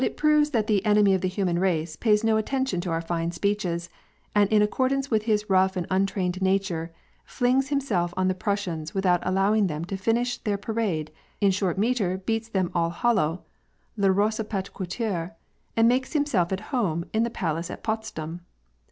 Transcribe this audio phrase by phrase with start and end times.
[0.01, 3.31] 99 proves that the" enemy of the hnman race" pays no attention to our fine
[3.31, 3.87] speeches,
[4.33, 6.91] and in accordance with his rough and untrained nature,
[7.23, 12.19] flings hiiuself on the Prussians without allowing them to finish their pai*ade, in dtiort metre
[12.25, 13.43] heats them all hollow—
[13.95, 15.35] les rosse h plate eoHture—
[15.77, 18.41] and makes himself at home hi the palace at Potsdam.